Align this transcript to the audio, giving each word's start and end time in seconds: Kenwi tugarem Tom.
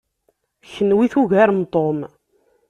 Kenwi 0.71 1.05
tugarem 1.11 1.61
Tom. 1.73 1.97